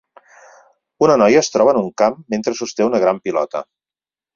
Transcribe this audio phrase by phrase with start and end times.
[1.07, 3.69] Una noia es troba en un camp mentre sosté una gran pilota.